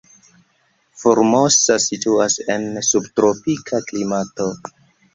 [1.01, 4.53] Formosa situas en subtropika klimato.